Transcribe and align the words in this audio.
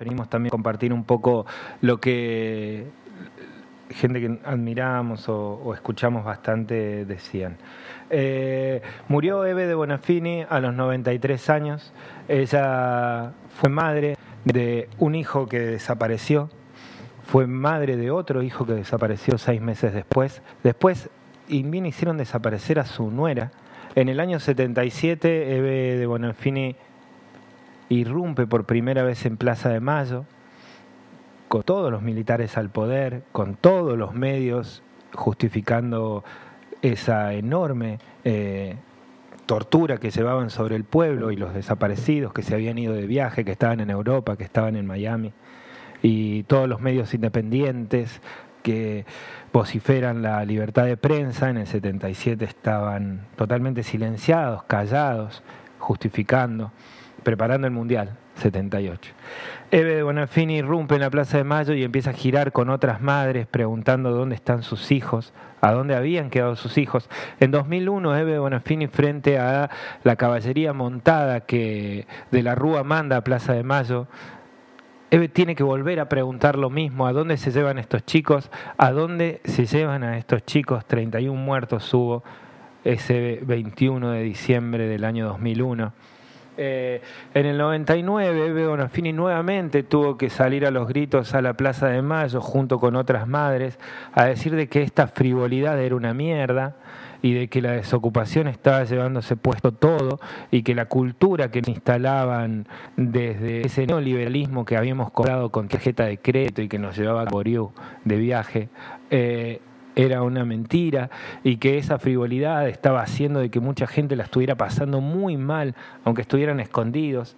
Venimos 0.00 0.30
también 0.30 0.48
compartir 0.48 0.94
un 0.94 1.04
poco 1.04 1.44
lo 1.82 2.00
que 2.00 2.86
gente 3.90 4.18
que 4.18 4.38
admiramos 4.46 5.28
o, 5.28 5.74
escuchamos 5.74 6.24
bastante 6.24 7.04
decían. 7.04 7.58
Eh, 8.08 8.80
murió 9.08 9.44
Eve 9.44 9.66
de 9.66 9.74
Bonafini 9.74 10.46
a 10.48 10.58
los 10.60 10.72
93 10.72 11.50
años. 11.50 11.92
Ella 12.28 13.32
fue 13.60 13.68
madre 13.68 14.16
de 14.46 14.88
un 14.98 15.14
hijo 15.14 15.46
que 15.46 15.60
desapareció. 15.60 16.48
Fue 17.24 17.46
madre 17.46 17.98
de 17.98 18.10
otro 18.10 18.42
hijo 18.42 18.64
que 18.64 18.72
desapareció 18.72 19.36
seis 19.36 19.60
meses 19.60 19.92
después. 19.92 20.40
Después 20.62 21.10
bien 21.46 21.84
hicieron 21.84 22.16
desaparecer 22.16 22.78
a 22.78 22.86
su 22.86 23.10
nuera. 23.10 23.52
En 23.96 24.08
el 24.08 24.20
año 24.20 24.40
77, 24.40 25.56
Eve 25.56 25.98
de 25.98 26.06
Bonafini 26.06 26.76
irrumpe 27.90 28.46
por 28.46 28.64
primera 28.64 29.02
vez 29.02 29.26
en 29.26 29.36
Plaza 29.36 29.68
de 29.68 29.80
Mayo, 29.80 30.24
con 31.48 31.62
todos 31.64 31.90
los 31.90 32.00
militares 32.00 32.56
al 32.56 32.70
poder, 32.70 33.24
con 33.32 33.56
todos 33.56 33.98
los 33.98 34.14
medios 34.14 34.82
justificando 35.12 36.24
esa 36.80 37.34
enorme 37.34 37.98
eh, 38.24 38.76
tortura 39.46 39.98
que 39.98 40.10
llevaban 40.10 40.50
sobre 40.50 40.76
el 40.76 40.84
pueblo 40.84 41.32
y 41.32 41.36
los 41.36 41.52
desaparecidos 41.52 42.32
que 42.32 42.42
se 42.42 42.54
habían 42.54 42.78
ido 42.78 42.94
de 42.94 43.06
viaje, 43.06 43.44
que 43.44 43.50
estaban 43.50 43.80
en 43.80 43.90
Europa, 43.90 44.36
que 44.36 44.44
estaban 44.44 44.76
en 44.76 44.86
Miami, 44.86 45.32
y 46.02 46.44
todos 46.44 46.68
los 46.68 46.80
medios 46.80 47.12
independientes 47.12 48.20
que 48.62 49.04
vociferan 49.52 50.22
la 50.22 50.44
libertad 50.44 50.84
de 50.84 50.96
prensa, 50.96 51.50
en 51.50 51.56
el 51.56 51.66
77 51.66 52.44
estaban 52.44 53.26
totalmente 53.34 53.82
silenciados, 53.82 54.62
callados, 54.64 55.42
justificando 55.80 56.70
preparando 57.22 57.66
el 57.66 57.72
Mundial 57.72 58.16
78. 58.36 59.12
Eve 59.70 59.94
de 59.94 60.02
Bonafini 60.02 60.56
irrumpe 60.58 60.96
en 60.96 61.02
la 61.02 61.10
Plaza 61.10 61.36
de 61.36 61.44
Mayo 61.44 61.74
y 61.74 61.84
empieza 61.84 62.10
a 62.10 62.14
girar 62.14 62.52
con 62.52 62.70
otras 62.70 63.00
madres 63.00 63.46
preguntando 63.46 64.10
dónde 64.10 64.34
están 64.34 64.62
sus 64.62 64.90
hijos, 64.90 65.32
a 65.60 65.72
dónde 65.72 65.94
habían 65.94 66.30
quedado 66.30 66.56
sus 66.56 66.76
hijos. 66.78 67.08
En 67.38 67.50
2001, 67.50 68.16
Eve 68.16 68.32
de 68.32 68.38
Bonafini 68.38 68.88
frente 68.88 69.38
a 69.38 69.70
la 70.02 70.16
caballería 70.16 70.72
montada 70.72 71.40
que 71.40 72.06
de 72.30 72.42
la 72.42 72.54
Rúa 72.54 72.82
manda 72.82 73.16
a 73.16 73.24
Plaza 73.24 73.52
de 73.52 73.62
Mayo, 73.62 74.08
Eve 75.12 75.28
tiene 75.28 75.56
que 75.56 75.64
volver 75.64 75.98
a 75.98 76.08
preguntar 76.08 76.56
lo 76.56 76.70
mismo, 76.70 77.06
¿a 77.06 77.12
dónde 77.12 77.36
se 77.36 77.50
llevan 77.50 77.78
estos 77.78 78.04
chicos? 78.06 78.48
¿A 78.78 78.92
dónde 78.92 79.40
se 79.44 79.66
llevan 79.66 80.04
a 80.04 80.16
estos 80.16 80.44
chicos? 80.46 80.86
31 80.86 81.38
muertos 81.40 81.92
hubo 81.92 82.22
ese 82.84 83.40
21 83.42 84.10
de 84.10 84.22
diciembre 84.22 84.86
del 84.86 85.04
año 85.04 85.26
2001. 85.26 85.92
Eh, 86.62 87.00
en 87.32 87.46
el 87.46 87.56
99, 87.56 88.48
Eve 88.48 88.66
Bonafini 88.66 89.14
nuevamente 89.14 89.82
tuvo 89.82 90.18
que 90.18 90.28
salir 90.28 90.66
a 90.66 90.70
los 90.70 90.86
gritos 90.86 91.34
a 91.34 91.40
la 91.40 91.54
Plaza 91.54 91.86
de 91.86 92.02
Mayo 92.02 92.42
junto 92.42 92.78
con 92.78 92.96
otras 92.96 93.26
madres 93.26 93.78
a 94.12 94.26
decir 94.26 94.54
de 94.54 94.68
que 94.68 94.82
esta 94.82 95.06
frivolidad 95.06 95.80
era 95.80 95.96
una 95.96 96.12
mierda 96.12 96.76
y 97.22 97.32
de 97.32 97.48
que 97.48 97.62
la 97.62 97.70
desocupación 97.72 98.46
estaba 98.46 98.84
llevándose 98.84 99.36
puesto 99.36 99.72
todo 99.72 100.20
y 100.50 100.62
que 100.62 100.74
la 100.74 100.84
cultura 100.84 101.50
que 101.50 101.62
instalaban 101.64 102.66
desde 102.94 103.62
ese 103.64 103.86
neoliberalismo 103.86 104.66
que 104.66 104.76
habíamos 104.76 105.10
cobrado 105.12 105.48
con 105.48 105.66
tarjeta 105.68 106.04
de 106.04 106.18
crédito 106.18 106.60
y 106.60 106.68
que 106.68 106.78
nos 106.78 106.94
llevaba 106.94 107.22
a 107.22 107.24
Boriú 107.24 107.72
de 108.04 108.16
viaje, 108.16 108.68
eh, 109.10 109.62
era 109.96 110.22
una 110.22 110.44
mentira 110.44 111.10
y 111.42 111.56
que 111.56 111.78
esa 111.78 111.98
frivolidad 111.98 112.68
estaba 112.68 113.02
haciendo 113.02 113.40
de 113.40 113.50
que 113.50 113.60
mucha 113.60 113.86
gente 113.86 114.16
la 114.16 114.24
estuviera 114.24 114.56
pasando 114.56 115.00
muy 115.00 115.36
mal, 115.36 115.74
aunque 116.04 116.22
estuvieran 116.22 116.60
escondidos 116.60 117.36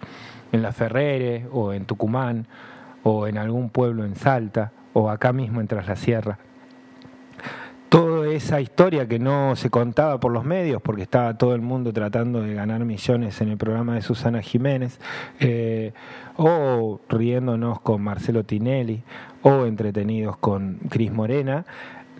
en 0.51 0.61
la 0.61 0.71
Ferrere 0.71 1.47
o 1.51 1.73
en 1.73 1.85
Tucumán 1.85 2.47
o 3.03 3.27
en 3.27 3.37
algún 3.37 3.69
pueblo 3.69 4.05
en 4.05 4.15
Salta 4.15 4.71
o 4.93 5.09
acá 5.09 5.33
mismo 5.33 5.61
en 5.61 5.67
Tras 5.67 5.87
la 5.87 5.95
Sierra. 5.95 6.37
Toda 7.89 8.27
esa 8.31 8.59
historia 8.59 9.07
que 9.07 9.19
no 9.19 9.55
se 9.55 9.69
contaba 9.69 10.19
por 10.19 10.31
los 10.31 10.43
medios, 10.43 10.81
porque 10.81 11.03
estaba 11.03 11.37
todo 11.37 11.53
el 11.53 11.61
mundo 11.61 11.93
tratando 11.93 12.41
de 12.41 12.55
ganar 12.55 12.83
millones 12.85 13.39
en 13.39 13.49
el 13.49 13.57
programa 13.57 13.93
de 13.93 14.01
Susana 14.01 14.41
Jiménez, 14.41 14.99
eh, 15.39 15.93
o 16.35 16.99
riéndonos 17.07 17.81
con 17.81 18.01
Marcelo 18.01 18.45
Tinelli, 18.45 19.03
o 19.43 19.67
entretenidos 19.67 20.37
con 20.37 20.79
Cris 20.89 21.11
Morena, 21.11 21.65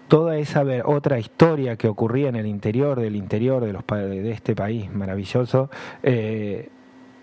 toda 0.08 0.38
esa 0.38 0.64
otra 0.86 1.20
historia 1.20 1.76
que 1.76 1.88
ocurría 1.88 2.30
en 2.30 2.36
el 2.36 2.46
interior 2.46 3.00
del 3.00 3.16
interior 3.16 3.64
de, 3.66 3.74
los, 3.74 3.84
de 3.88 4.32
este 4.32 4.56
país 4.56 4.92
maravilloso, 4.94 5.70
eh, 6.04 6.70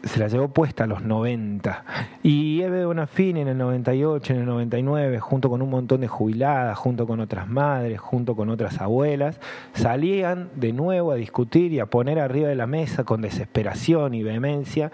se 0.04 0.18
la 0.18 0.28
llevó 0.28 0.48
puesta 0.48 0.84
a 0.84 0.86
los 0.86 1.02
90. 1.02 1.84
Y 2.22 2.62
Eve 2.62 2.86
Bonafini 2.86 3.40
en 3.40 3.48
el 3.48 3.58
98, 3.58 4.32
en 4.32 4.40
el 4.40 4.46
99, 4.46 5.20
junto 5.20 5.50
con 5.50 5.62
un 5.62 5.70
montón 5.70 6.00
de 6.00 6.08
jubiladas, 6.08 6.78
junto 6.78 7.06
con 7.06 7.20
otras 7.20 7.48
madres, 7.48 8.00
junto 8.00 8.34
con 8.34 8.48
otras 8.48 8.80
abuelas, 8.80 9.40
salían 9.74 10.50
de 10.56 10.72
nuevo 10.72 11.12
a 11.12 11.16
discutir 11.16 11.72
y 11.72 11.80
a 11.80 11.86
poner 11.86 12.18
arriba 12.18 12.48
de 12.48 12.56
la 12.56 12.66
mesa 12.66 13.04
con 13.04 13.20
desesperación 13.20 14.14
y 14.14 14.22
vehemencia 14.22 14.90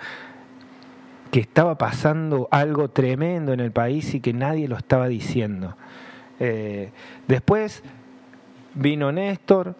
que 1.30 1.41
estaba 1.41 1.76
pasando 1.76 2.48
algo 2.50 2.88
tremendo 2.88 3.53
en 3.53 3.60
el 3.60 3.72
país 3.72 4.14
y 4.14 4.20
que 4.20 4.32
nadie 4.32 4.68
lo 4.68 4.76
estaba 4.76 5.08
diciendo. 5.08 5.76
Eh, 6.41 6.91
después 7.26 7.82
vino 8.74 9.10
Néstor 9.12 9.74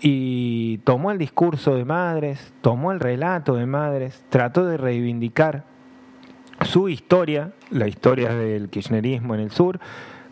y 0.00 0.78
tomó 0.78 1.10
el 1.10 1.18
discurso 1.18 1.74
de 1.74 1.84
madres, 1.84 2.52
tomó 2.60 2.92
el 2.92 3.00
relato 3.00 3.54
de 3.54 3.66
madres, 3.66 4.22
trató 4.28 4.66
de 4.66 4.76
reivindicar 4.76 5.64
su 6.62 6.88
historia, 6.88 7.52
la 7.70 7.88
historia 7.88 8.34
del 8.34 8.68
kirchnerismo 8.68 9.34
en 9.34 9.40
el 9.40 9.50
sur, 9.50 9.80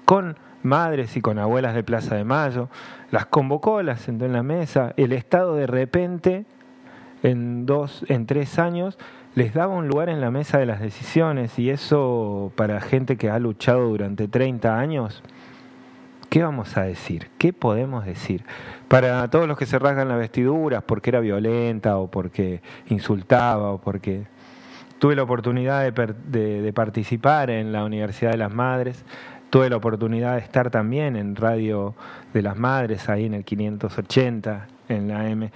con 0.05 0.37
madres 0.63 1.17
y 1.17 1.21
con 1.21 1.39
abuelas 1.39 1.75
de 1.75 1.83
Plaza 1.83 2.15
de 2.15 2.25
Mayo, 2.25 2.69
las 3.11 3.27
convocó, 3.27 3.83
las 3.83 4.01
sentó 4.01 4.25
en 4.25 4.33
la 4.33 4.43
mesa, 4.43 4.93
el 4.97 5.13
Estado 5.13 5.55
de 5.55 5.67
repente, 5.67 6.47
en 7.23 7.67
dos, 7.67 8.05
en 8.09 8.27
tres 8.27 8.59
años, 8.59 8.99
les 9.35 9.55
daba 9.55 9.75
un 9.75 9.89
lugar 9.89 10.09
en 10.09 10.21
la 10.21 10.31
mesa 10.31 10.59
de 10.59 10.67
las 10.67 10.81
decisiones. 10.81 11.59
Y 11.59 11.71
eso 11.71 12.53
para 12.57 12.81
gente 12.81 13.17
que 13.17 13.31
ha 13.31 13.39
luchado 13.39 13.89
durante 13.89 14.29
30 14.29 14.79
años 14.79 15.23
¿Qué 16.35 16.43
vamos 16.43 16.77
a 16.77 16.83
decir? 16.83 17.29
¿Qué 17.39 17.53
podemos 17.53 18.05
decir? 18.05 18.43
Para 18.89 19.31
todos 19.31 19.47
los 19.47 19.57
que 19.57 19.67
se 19.67 19.79
rasgan 19.79 20.09
las 20.09 20.19
vestiduras 20.19 20.83
porque 20.83 21.11
era 21.11 21.21
violenta 21.21 21.97
o 21.97 22.11
porque 22.11 22.61
insultaba 22.89 23.71
o 23.71 23.81
porque 23.81 24.25
tuve 24.99 25.15
la 25.15 25.23
oportunidad 25.23 25.85
de, 25.93 26.73
participar 26.73 27.51
en 27.51 27.71
la 27.71 27.85
Universidad 27.85 28.33
de 28.33 28.39
las 28.39 28.53
Madres, 28.53 29.05
tuve 29.49 29.71
la 29.71 29.77
oportunidad 29.77 30.35
de 30.35 30.41
estar 30.41 30.73
también 30.73 31.15
en 31.15 31.37
Radio 31.37 31.95
de 32.33 32.43
las 32.43 32.57
Madres, 32.57 33.09
ahí 33.09 33.27
en 33.27 33.35
el 33.35 33.45
580, 33.45 34.67
en 34.89 35.07
la 35.07 35.31
M. 35.31 35.53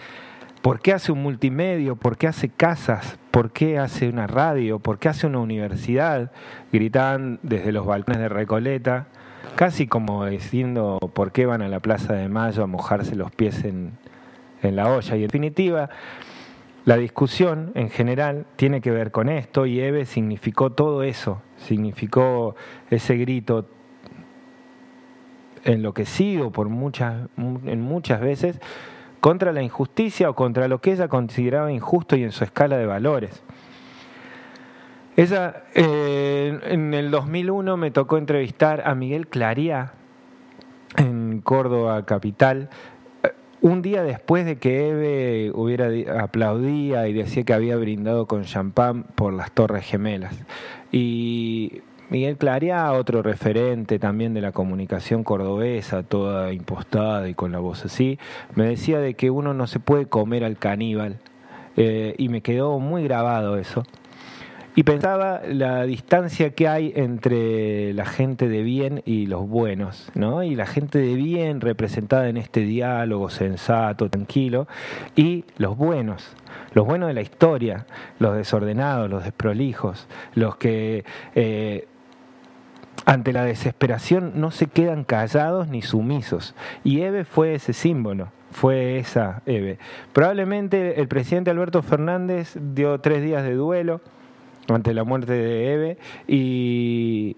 ¿Por 0.62 0.78
qué 0.78 0.92
hace 0.92 1.10
un 1.10 1.24
multimedio? 1.24 1.96
¿Por 1.96 2.16
qué 2.16 2.28
hace 2.28 2.50
casas? 2.50 3.18
¿Por 3.32 3.50
qué 3.50 3.80
hace 3.80 4.08
una 4.08 4.28
radio? 4.28 4.78
¿Por 4.78 5.00
qué 5.00 5.08
hace 5.08 5.26
una 5.26 5.40
universidad? 5.40 6.30
Gritaban 6.72 7.40
desde 7.42 7.72
los 7.72 7.84
balcones 7.84 8.20
de 8.20 8.28
Recoleta 8.28 9.08
casi 9.58 9.88
como 9.88 10.24
diciendo 10.24 11.00
por 11.14 11.32
qué 11.32 11.44
van 11.44 11.62
a 11.62 11.68
la 11.68 11.80
Plaza 11.80 12.12
de 12.12 12.28
Mayo 12.28 12.62
a 12.62 12.68
mojarse 12.68 13.16
los 13.16 13.32
pies 13.32 13.64
en, 13.64 13.98
la 14.62 14.88
olla. 14.88 15.16
Y 15.16 15.22
en 15.22 15.26
definitiva, 15.26 15.90
la 16.84 16.96
discusión 16.96 17.72
en 17.74 17.90
general 17.90 18.46
tiene 18.54 18.80
que 18.80 18.92
ver 18.92 19.10
con 19.10 19.28
esto 19.28 19.66
y 19.66 19.80
Eve 19.80 20.04
significó 20.04 20.70
todo 20.70 21.02
eso, 21.02 21.42
significó 21.56 22.54
ese 22.88 23.16
grito 23.16 23.66
enloquecido 25.64 26.52
por 26.52 26.68
muchas, 26.68 27.28
en 27.36 27.80
muchas 27.80 28.20
veces 28.20 28.60
contra 29.18 29.52
la 29.52 29.62
injusticia 29.62 30.30
o 30.30 30.36
contra 30.36 30.68
lo 30.68 30.80
que 30.80 30.92
ella 30.92 31.08
consideraba 31.08 31.72
injusto 31.72 32.14
y 32.14 32.22
en 32.22 32.30
su 32.30 32.44
escala 32.44 32.76
de 32.76 32.86
valores. 32.86 33.42
Ella, 35.18 35.64
eh, 35.74 36.60
en 36.62 36.94
el 36.94 37.10
2001 37.10 37.76
me 37.76 37.90
tocó 37.90 38.18
entrevistar 38.18 38.84
a 38.86 38.94
Miguel 38.94 39.26
Claría 39.26 39.94
en 40.96 41.40
Córdoba 41.40 42.06
Capital, 42.06 42.68
eh, 43.24 43.32
un 43.60 43.82
día 43.82 44.04
después 44.04 44.46
de 44.46 44.58
que 44.58 44.90
Eve 44.90 45.50
hubiera 45.52 46.22
aplaudía 46.22 47.08
y 47.08 47.14
decía 47.14 47.42
que 47.42 47.52
había 47.52 47.76
brindado 47.76 48.26
con 48.26 48.44
champán 48.44 49.06
por 49.16 49.34
las 49.34 49.50
Torres 49.50 49.84
Gemelas. 49.86 50.36
Y 50.92 51.82
Miguel 52.10 52.36
Claría, 52.36 52.92
otro 52.92 53.20
referente 53.20 53.98
también 53.98 54.34
de 54.34 54.40
la 54.40 54.52
comunicación 54.52 55.24
cordobesa, 55.24 56.04
toda 56.04 56.52
impostada 56.52 57.28
y 57.28 57.34
con 57.34 57.50
la 57.50 57.58
voz 57.58 57.84
así, 57.84 58.20
me 58.54 58.66
decía 58.66 59.00
de 59.00 59.14
que 59.14 59.30
uno 59.30 59.52
no 59.52 59.66
se 59.66 59.80
puede 59.80 60.06
comer 60.06 60.44
al 60.44 60.58
caníbal. 60.58 61.18
Eh, 61.76 62.14
y 62.18 62.28
me 62.28 62.40
quedó 62.40 62.78
muy 62.78 63.02
grabado 63.02 63.56
eso. 63.56 63.82
Y 64.78 64.84
pensaba 64.84 65.40
la 65.44 65.82
distancia 65.82 66.50
que 66.50 66.68
hay 66.68 66.92
entre 66.94 67.92
la 67.94 68.06
gente 68.06 68.48
de 68.48 68.62
bien 68.62 69.02
y 69.04 69.26
los 69.26 69.48
buenos, 69.48 70.08
¿no? 70.14 70.44
Y 70.44 70.54
la 70.54 70.66
gente 70.66 71.00
de 71.00 71.16
bien 71.16 71.60
representada 71.60 72.28
en 72.28 72.36
este 72.36 72.60
diálogo 72.60 73.28
sensato, 73.28 74.08
tranquilo, 74.08 74.68
y 75.16 75.44
los 75.56 75.76
buenos, 75.76 76.30
los 76.74 76.86
buenos 76.86 77.08
de 77.08 77.14
la 77.14 77.22
historia, 77.22 77.86
los 78.20 78.36
desordenados, 78.36 79.10
los 79.10 79.24
desprolijos, 79.24 80.06
los 80.34 80.54
que 80.58 81.04
eh, 81.34 81.88
ante 83.04 83.32
la 83.32 83.42
desesperación 83.42 84.34
no 84.36 84.52
se 84.52 84.68
quedan 84.68 85.02
callados 85.02 85.66
ni 85.66 85.82
sumisos. 85.82 86.54
Y 86.84 87.00
Eve 87.00 87.24
fue 87.24 87.54
ese 87.54 87.72
símbolo, 87.72 88.28
fue 88.52 88.98
esa 88.98 89.42
Eve. 89.44 89.80
Probablemente 90.12 91.00
el 91.00 91.08
presidente 91.08 91.50
Alberto 91.50 91.82
Fernández 91.82 92.56
dio 92.60 93.00
tres 93.00 93.24
días 93.24 93.42
de 93.42 93.54
duelo 93.54 94.02
ante 94.74 94.94
la 94.94 95.04
muerte 95.04 95.32
de 95.32 95.72
Eve 95.74 95.98
y 96.26 97.36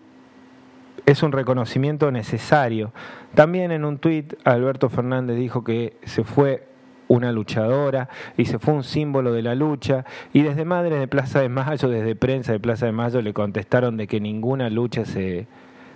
es 1.06 1.22
un 1.22 1.32
reconocimiento 1.32 2.10
necesario. 2.10 2.92
También 3.34 3.72
en 3.72 3.84
un 3.84 3.98
tuit 3.98 4.34
Alberto 4.44 4.88
Fernández 4.88 5.36
dijo 5.36 5.64
que 5.64 5.96
se 6.04 6.24
fue 6.24 6.66
una 7.08 7.32
luchadora 7.32 8.08
y 8.36 8.44
se 8.44 8.60
fue 8.60 8.72
un 8.72 8.84
símbolo 8.84 9.32
de 9.32 9.42
la 9.42 9.56
lucha 9.56 10.04
y 10.32 10.42
desde 10.42 10.64
Madre 10.64 10.96
de 10.96 11.08
Plaza 11.08 11.40
de 11.40 11.48
Mayo, 11.48 11.88
desde 11.88 12.14
prensa 12.14 12.52
de 12.52 12.60
Plaza 12.60 12.86
de 12.86 12.92
Mayo 12.92 13.20
le 13.20 13.32
contestaron 13.32 13.96
de 13.96 14.06
que 14.06 14.20
ninguna 14.20 14.70
lucha 14.70 15.04
se, 15.04 15.48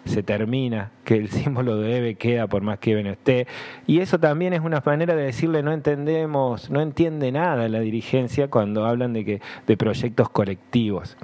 se 0.05 0.23
termina, 0.23 0.91
que 1.05 1.17
el 1.17 1.29
símbolo 1.31 1.77
de 1.77 1.99
Eve 1.99 2.15
queda 2.17 2.47
por 2.47 2.63
más 2.63 2.79
que 2.79 2.93
Eve 2.93 3.03
no 3.03 3.11
esté. 3.11 3.47
Y 3.87 4.01
eso 4.01 4.19
también 4.19 4.53
es 4.53 4.61
una 4.61 4.83
manera 4.85 5.15
de 5.15 5.25
decirle 5.25 5.63
no 5.63 5.73
entendemos, 5.73 6.71
no 6.71 6.81
entiende 6.81 7.33
nada 7.33 7.69
la 7.69 7.81
dirigencia 7.81 8.49
cuando 8.49 8.87
hablan 8.87 9.13
de 9.13 9.25
que 9.25 9.41
de 9.67 9.77
proyectos 9.77 10.29
colectivos. 10.29 11.17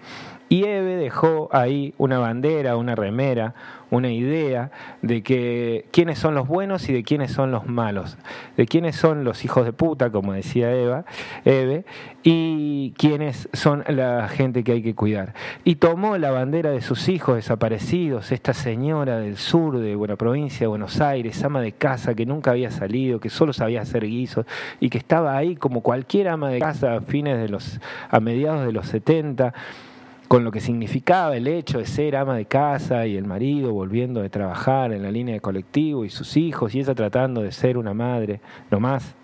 Y 0.53 0.65
Eve 0.65 0.97
dejó 0.97 1.49
ahí 1.53 1.95
una 1.97 2.19
bandera, 2.19 2.77
una 2.77 2.97
remera, 2.97 3.55
una 3.89 4.11
idea 4.11 4.73
de 5.01 5.23
que 5.23 5.87
quiénes 5.93 6.19
son 6.19 6.35
los 6.35 6.49
buenos 6.49 6.89
y 6.89 6.93
de 6.93 7.05
quiénes 7.05 7.31
son 7.31 7.53
los 7.53 7.69
malos, 7.69 8.19
de 8.57 8.67
quiénes 8.67 8.97
son 8.97 9.23
los 9.23 9.45
hijos 9.45 9.65
de 9.65 9.73
puta, 9.73 10.11
como 10.11 10.33
decía 10.33 10.75
Eva, 10.75 11.05
Eve, 11.45 11.85
y 12.25 12.95
quiénes 12.99 13.49
son 13.53 13.85
la 13.87 14.27
gente 14.27 14.65
que 14.65 14.73
hay 14.73 14.83
que 14.83 14.97
cuidar. 14.97 15.35
Y 15.63 15.77
tomó 15.77 16.19
la 16.19 16.33
bandera 16.33 16.71
de 16.71 16.81
sus 16.81 17.09
hijos 17.09 17.37
desaparecidos, 17.37 18.33
esta 18.33 18.53
señora 18.53 19.21
del 19.21 19.37
sur 19.37 19.79
de 19.79 19.95
buena 19.95 20.17
provincia 20.17 20.65
de 20.65 20.67
Buenos 20.67 21.01
Aires, 21.01 21.45
ama 21.45 21.61
de 21.61 21.71
casa 21.71 22.17
que 22.17 22.27
nunca 22.27 22.51
había 22.51 22.73
salido, 22.73 23.21
que 23.21 23.31
solo 23.31 23.53
sabía 23.53 23.83
hacer 23.83 24.05
guisos 24.05 24.47
y 24.81 24.91
que 24.91 24.99
estaba 24.99 25.37
ahí 25.37 25.55
como 25.55 25.81
cualquier 25.81 26.27
ama 26.27 26.49
de 26.49 26.59
casa 26.59 26.97
a 26.97 27.01
fines 27.03 27.39
de 27.39 27.49
los 27.49 27.79
a 28.11 28.19
mediados 28.19 28.67
de 28.67 28.73
los 28.73 28.89
70 28.89 29.55
con 30.31 30.45
lo 30.45 30.53
que 30.53 30.61
significaba 30.61 31.37
el 31.37 31.49
hecho 31.49 31.79
de 31.79 31.87
ser 31.87 32.15
ama 32.15 32.37
de 32.37 32.45
casa 32.45 33.05
y 33.05 33.17
el 33.17 33.25
marido 33.25 33.73
volviendo 33.73 34.23
de 34.23 34.31
trabajar 34.31 34.93
en 34.93 35.03
la 35.03 35.11
línea 35.11 35.35
de 35.35 35.41
colectivo 35.41 36.05
y 36.05 36.09
sus 36.09 36.37
hijos 36.37 36.73
y 36.73 36.79
ella 36.79 36.95
tratando 36.95 37.43
de 37.43 37.51
ser 37.51 37.77
una 37.77 37.95
madre, 37.95 38.41
no 38.71 38.79
más 38.79 39.17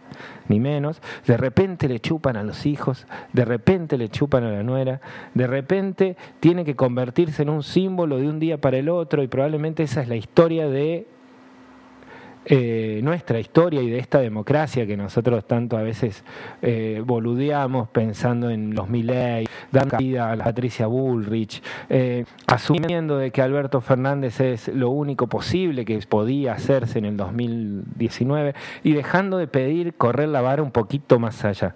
ni 0.49 0.59
menos, 0.59 1.01
de 1.25 1.37
repente 1.37 1.89
le 1.89 2.01
chupan 2.01 2.37
a 2.37 2.43
los 2.43 2.67
hijos, 2.67 3.07
de 3.33 3.45
repente 3.45 3.97
le 3.99 4.09
chupan 4.09 4.43
a 4.43 4.51
la 4.51 4.65
nuera, 4.65 5.01
de 5.33 5.47
repente 5.47 6.17
tiene 6.41 6.65
que 6.65 6.75
convertirse 6.75 7.43
en 7.43 7.51
un 7.51 7.63
símbolo 7.63 8.19
de 8.19 8.29
un 8.29 8.41
día 8.41 8.61
para 8.61 8.79
el 8.79 8.89
otro 8.89 9.23
y 9.23 9.29
probablemente 9.29 9.85
esa 9.85 10.03
es 10.03 10.09
la 10.09 10.17
historia 10.17 10.67
de 10.67 11.07
eh, 12.49 13.01
nuestra 13.03 13.41
historia 13.41 13.83
y 13.83 13.91
de 13.91 13.99
esta 13.99 14.21
democracia 14.21 14.87
que 14.87 14.97
nosotros 14.97 15.45
tanto 15.49 15.77
a 15.77 15.83
veces 15.83 16.23
eh, 16.63 17.03
boludeamos 17.05 17.89
pensando 17.89 18.51
en 18.51 18.73
los 18.73 18.89
Milley, 18.89 19.49
dando 19.73 19.97
vida 19.97 20.31
a 20.31 20.37
la 20.37 20.45
Patricia 20.45 20.87
Bullrich, 20.87 21.61
eh, 21.89 22.25
asumiendo 22.47 23.19
de 23.19 23.33
que 23.33 23.43
Alberto 23.43 23.81
Fernández 23.81 24.39
es 24.39 24.69
lo 24.69 24.91
único 24.91 25.27
posible 25.27 25.85
que 25.85 25.99
podía 26.09 26.53
hacerse 26.53 27.01
en 27.01 27.07
el 27.07 27.17
2019 27.17 28.55
y 28.85 28.93
dejando 28.93 29.39
de 29.39 29.49
pedir 29.49 29.95
correr 29.95 30.29
la 30.29 30.41
vara 30.41 30.63
un 30.63 30.71
poquito 30.71 31.19
más 31.19 31.45
allá. 31.45 31.75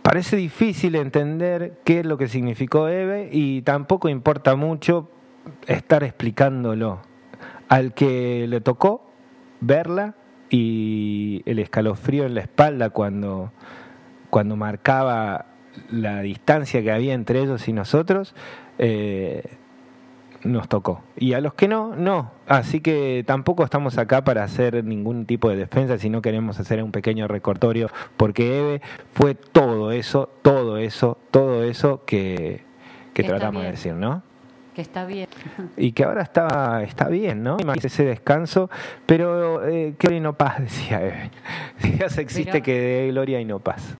Parece 0.00 0.36
difícil 0.36 0.94
entender 0.94 1.80
qué 1.84 2.00
es 2.00 2.06
lo 2.06 2.16
que 2.16 2.28
significó 2.28 2.88
Eve 2.88 3.28
y 3.30 3.60
tampoco 3.60 4.08
importa 4.08 4.56
mucho 4.56 5.10
estar 5.66 6.04
explicándolo 6.04 7.00
al 7.68 7.94
que 7.94 8.46
le 8.48 8.60
tocó 8.60 9.06
verla 9.60 10.14
y 10.50 11.42
el 11.46 11.58
escalofrío 11.58 12.26
en 12.26 12.34
la 12.34 12.42
espalda 12.42 12.90
cuando, 12.90 13.52
cuando 14.30 14.56
marcaba 14.56 15.46
la 15.90 16.20
distancia 16.20 16.82
que 16.82 16.92
había 16.92 17.14
entre 17.14 17.40
ellos 17.40 17.66
y 17.68 17.72
nosotros, 17.72 18.34
eh, 18.78 19.42
nos 20.44 20.68
tocó. 20.68 21.02
Y 21.16 21.32
a 21.32 21.40
los 21.40 21.54
que 21.54 21.68
no, 21.68 21.96
no. 21.96 22.30
Así 22.46 22.80
que 22.80 23.24
tampoco 23.26 23.64
estamos 23.64 23.98
acá 23.98 24.24
para 24.24 24.44
hacer 24.44 24.84
ningún 24.84 25.26
tipo 25.26 25.48
de 25.48 25.56
defensa, 25.56 25.98
sino 25.98 26.22
queremos 26.22 26.60
hacer 26.60 26.82
un 26.82 26.92
pequeño 26.92 27.26
recortorio, 27.26 27.88
porque 28.16 28.58
Eve 28.60 28.82
fue 29.12 29.34
todo 29.34 29.90
eso, 29.90 30.30
todo 30.42 30.76
eso, 30.76 31.18
todo 31.30 31.64
eso 31.64 32.04
que, 32.04 32.62
que 33.14 33.24
tratamos 33.24 33.62
de 33.62 33.70
decir, 33.70 33.94
¿no? 33.94 34.22
Que 34.74 34.82
está 34.82 35.04
bien. 35.06 35.28
Y 35.76 35.92
que 35.92 36.04
ahora 36.04 36.22
está, 36.22 36.82
está 36.82 37.08
bien, 37.08 37.42
¿no? 37.42 37.56
ese 37.82 38.04
descanso, 38.04 38.70
pero 39.06 39.66
eh, 39.66 39.94
gloria 39.98 40.18
y 40.18 40.20
no 40.20 40.32
paz, 40.34 40.60
decía 40.60 41.00
Eve. 41.02 41.30
Dios 41.82 42.18
existe 42.18 42.62
que 42.62 42.80
de 42.80 43.08
gloria 43.08 43.40
y 43.40 43.44
no 43.44 43.58
paz. 43.60 43.92